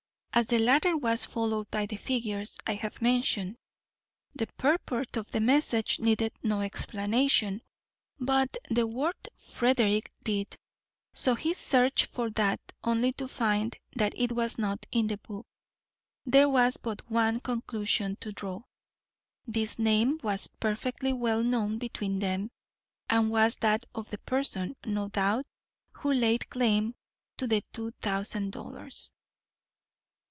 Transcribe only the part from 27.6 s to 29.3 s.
two thousand dollars.